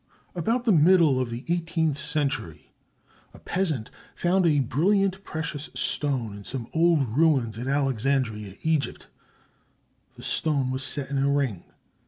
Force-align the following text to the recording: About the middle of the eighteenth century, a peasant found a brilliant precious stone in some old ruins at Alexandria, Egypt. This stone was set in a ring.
About 0.33 0.65
the 0.65 0.71
middle 0.71 1.19
of 1.19 1.29
the 1.29 1.45
eighteenth 1.47 1.99
century, 1.99 2.71
a 3.35 3.39
peasant 3.39 3.91
found 4.15 4.47
a 4.47 4.59
brilliant 4.59 5.23
precious 5.23 5.69
stone 5.75 6.35
in 6.37 6.43
some 6.43 6.67
old 6.73 7.07
ruins 7.15 7.59
at 7.59 7.67
Alexandria, 7.67 8.55
Egypt. 8.63 9.05
This 10.17 10.25
stone 10.25 10.71
was 10.71 10.81
set 10.81 11.11
in 11.11 11.19
a 11.19 11.29
ring. 11.29 11.65